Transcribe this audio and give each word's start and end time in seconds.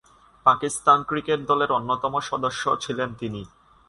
Pakistan 0.45 0.99
cricket 1.03 1.39
দলের 1.45 1.69
অন্যতম 1.71 2.13
সদস্য 2.21 2.63
ছিলেন 2.81 3.09
তিনি। 3.13 3.41